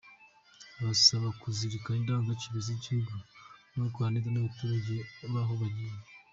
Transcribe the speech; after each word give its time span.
Abasaba 0.79 1.27
kuzirikana 1.41 1.97
indangagaciro 1.99 2.57
z’igihugu 2.65 3.15
no 3.73 3.81
gukorana 3.85 4.13
neza 4.15 4.29
n’abaturage 4.31 4.95
b’aho 5.33 5.53
bagiye. 5.61 5.97